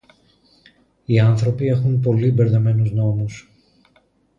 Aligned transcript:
Οι 1.05 1.19
άνθρωποι 1.19 1.67
έχουν 1.67 1.99
πολύ 1.99 2.31
μπερδεμένους 2.31 2.91
νόμους. 2.91 3.51